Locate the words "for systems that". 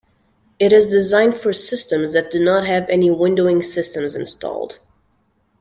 1.37-2.31